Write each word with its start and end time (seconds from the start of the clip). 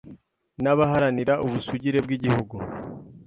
n’abaharanira 0.63 1.33
ubusugire 1.45 1.99
bw’Igihugu, 2.05 2.55